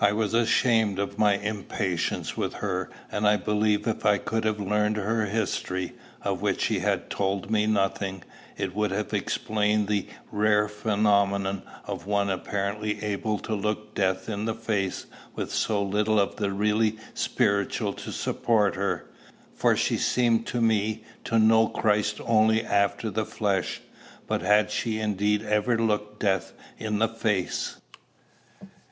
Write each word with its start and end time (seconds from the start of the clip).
I 0.00 0.12
was 0.12 0.34
ashamed 0.34 1.00
of 1.00 1.18
my 1.18 1.34
impatience 1.34 2.36
with 2.36 2.52
her, 2.62 2.90
and 3.10 3.44
believed 3.44 3.88
if 3.88 4.06
I 4.06 4.16
could 4.16 4.44
have 4.44 4.60
learned 4.60 4.96
her 4.98 5.26
history, 5.26 5.94
of 6.22 6.40
which 6.40 6.60
she 6.60 6.78
had 6.78 7.10
told 7.10 7.50
me 7.50 7.66
nothing, 7.66 8.22
it 8.56 8.72
would 8.72 8.92
have 8.92 9.12
explained 9.12 9.88
the 9.88 10.06
rare 10.30 10.68
phenomenon 10.68 11.62
of 11.86 12.06
one 12.06 12.30
apparently 12.30 13.02
able 13.02 13.40
to 13.40 13.54
look 13.56 13.96
death 13.96 14.28
in 14.28 14.44
the 14.44 14.54
face 14.54 15.06
with 15.34 15.52
so 15.52 15.82
little 15.82 16.20
of 16.20 16.36
the 16.36 16.52
really 16.52 16.96
spiritual 17.12 17.92
to 17.94 18.12
support 18.12 18.76
her, 18.76 19.06
for 19.56 19.76
she 19.76 19.96
seemed 19.96 20.46
to 20.46 20.60
me 20.60 21.02
to 21.24 21.36
know 21.36 21.66
Christ 21.66 22.20
only 22.24 22.64
after 22.64 23.10
the 23.10 23.26
flesh. 23.26 23.80
But 24.28 24.40
had 24.42 24.70
she 24.70 25.00
indeed 25.00 25.42
ever 25.42 25.76
looked 25.76 26.20
death 26.20 26.52
in 26.78 27.00
the 27.00 27.08
face? 27.08 27.78